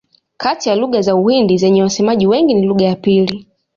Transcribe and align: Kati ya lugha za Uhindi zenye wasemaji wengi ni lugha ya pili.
Kati 0.37 0.69
ya 0.69 0.75
lugha 0.75 1.01
za 1.01 1.15
Uhindi 1.15 1.57
zenye 1.57 1.83
wasemaji 1.83 2.27
wengi 2.27 2.53
ni 2.53 2.65
lugha 2.65 2.85
ya 2.85 2.95
pili. 2.95 3.47